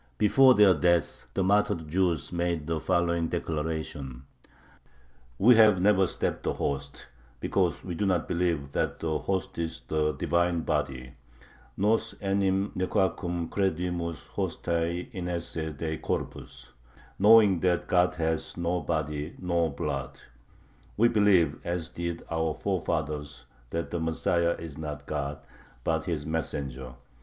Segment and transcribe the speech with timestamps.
[0.17, 4.23] Before their death the martyred Jews made the following declaration:
[5.37, 7.05] We have never stabbed the host,
[7.39, 11.13] because we do not believe that the host is the Divine body
[11.77, 16.73] (nos enim nequaquam credimus hostiae inesse Dei corpus),
[17.19, 20.17] knowing that God has no body nor blood.
[20.97, 25.37] We believe, as did our forefathers, that the Messiah is not God,
[25.83, 26.95] but His messenger.